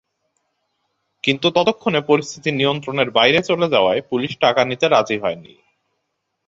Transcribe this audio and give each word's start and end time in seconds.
কিন্তু 1.23 1.47
ততক্ষণে 1.55 1.99
পরিস্থিতি 2.01 2.49
নিয়ন্ত্রণের 2.51 3.09
বাইরে 3.11 3.39
চলে 3.49 3.67
যাওয়ায় 3.69 4.01
পুলিশ 4.09 4.31
টাকা 4.39 4.61
নিতে 4.65 4.85
রাজি 4.87 5.17
হয়নি। 5.23 5.53